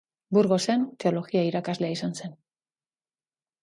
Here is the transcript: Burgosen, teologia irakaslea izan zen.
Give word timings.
Burgosen, 0.37 0.85
teologia 1.05 1.45
irakaslea 1.51 2.01
izan 2.01 2.19
zen. 2.25 2.37